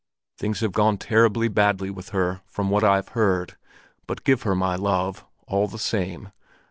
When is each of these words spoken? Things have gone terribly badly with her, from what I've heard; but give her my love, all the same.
Things 0.35 0.61
have 0.61 0.71
gone 0.71 0.97
terribly 0.97 1.47
badly 1.47 1.91
with 1.91 2.09
her, 2.09 2.41
from 2.47 2.71
what 2.71 2.83
I've 2.83 3.09
heard; 3.09 3.55
but 4.07 4.23
give 4.23 4.41
her 4.41 4.55
my 4.55 4.75
love, 4.75 5.23
all 5.45 5.67
the 5.67 5.77
same. 5.77 6.31